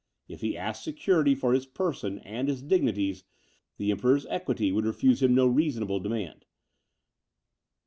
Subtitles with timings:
[0.27, 3.23] If he asked security for his person and his dignities,
[3.77, 6.43] the Emperor's equity would refuse him no reasonable demand.